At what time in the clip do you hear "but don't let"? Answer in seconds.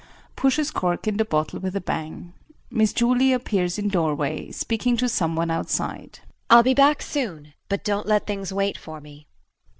7.69-8.25